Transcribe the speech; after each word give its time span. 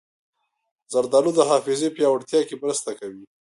زردالو 0.93 1.31
د 1.35 1.39
حافظې 1.49 1.89
پیاوړتیا 1.95 2.41
کې 2.47 2.55
مرسته 2.63 2.91
کوي. 2.99 3.23